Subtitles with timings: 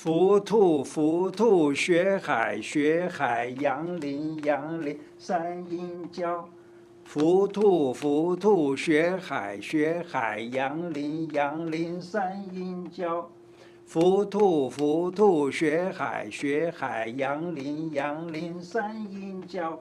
[0.00, 6.48] 浮兔浮兔学海学海杨林杨林三阴交。
[7.02, 13.28] 浮兔浮兔学海学海杨林杨林三阴交。
[13.86, 19.80] 浮兔浮兔学海学海杨林杨林三阴交。